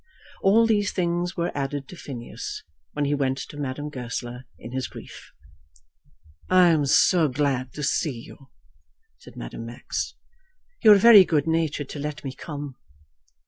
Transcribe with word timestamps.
All 0.41 0.65
these 0.65 0.91
things 0.91 1.37
were 1.37 1.51
added 1.55 1.87
to 1.89 1.95
Phineas 1.95 2.63
when 2.93 3.05
he 3.05 3.13
went 3.13 3.37
to 3.37 3.55
Madame 3.57 3.89
Goesler 3.91 4.45
in 4.57 4.71
his 4.71 4.87
grief. 4.87 5.31
"I 6.49 6.69
am 6.69 6.87
so 6.87 7.27
glad 7.27 7.71
to 7.73 7.83
see 7.83 8.19
you," 8.19 8.47
said 9.19 9.35
Madame 9.35 9.67
Max. 9.67 10.15
"You 10.83 10.93
are 10.93 10.97
very 10.97 11.23
good 11.23 11.45
natured 11.45 11.89
to 11.89 11.99
let 11.99 12.23
me 12.23 12.33
come." 12.33 12.77